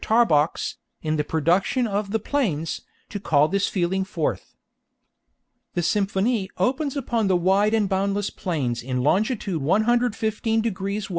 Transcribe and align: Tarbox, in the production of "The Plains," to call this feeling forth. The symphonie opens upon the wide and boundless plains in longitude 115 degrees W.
Tarbox, 0.03 0.77
in 1.03 1.17
the 1.17 1.23
production 1.23 1.85
of 1.85 2.09
"The 2.09 2.17
Plains," 2.17 2.81
to 3.09 3.19
call 3.19 3.47
this 3.49 3.67
feeling 3.67 4.03
forth. 4.03 4.55
The 5.75 5.83
symphonie 5.83 6.49
opens 6.57 6.97
upon 6.97 7.27
the 7.27 7.35
wide 7.37 7.75
and 7.75 7.87
boundless 7.87 8.31
plains 8.31 8.81
in 8.81 9.03
longitude 9.03 9.61
115 9.61 10.61
degrees 10.61 11.03
W. 11.03 11.09